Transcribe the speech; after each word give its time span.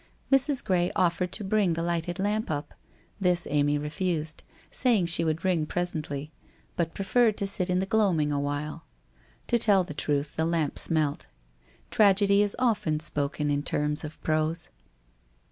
Mrs. 0.31 0.63
Gray 0.63 0.91
offered 0.95 1.31
to 1.33 1.43
bring 1.43 1.73
the 1.73 1.83
lighted 1.83 2.17
lamp 2.17 2.49
up: 2.49 2.73
this 3.19 3.45
Amy 3.47 3.77
refused, 3.77 4.41
saying 4.71 5.05
she 5.05 5.23
would 5.23 5.45
ring 5.45 5.67
presently, 5.67 6.31
but 6.75 6.95
preferred 6.95 7.37
to 7.37 7.45
sit 7.45 7.69
in 7.69 7.79
the 7.79 7.85
gloaming 7.85 8.31
awhile. 8.31 8.83
To 9.45 9.59
tell 9.59 9.83
the 9.83 9.93
truth 9.93 10.35
the 10.37 10.45
lamp 10.45 10.79
smelt. 10.79 11.27
Tragedy 11.91 12.41
is 12.41 12.55
often 12.57 12.99
spoken 12.99 13.51
in 13.51 13.61
terms 13.61 14.03
of 14.03 14.19
prose. 14.23 14.69